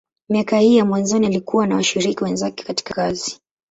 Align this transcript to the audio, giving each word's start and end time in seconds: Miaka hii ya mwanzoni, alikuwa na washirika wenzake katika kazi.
Miaka 0.29 0.57
hii 0.59 0.75
ya 0.77 0.85
mwanzoni, 0.85 1.27
alikuwa 1.27 1.67
na 1.67 1.75
washirika 1.75 2.25
wenzake 2.25 2.63
katika 2.63 2.93
kazi. 2.93 3.41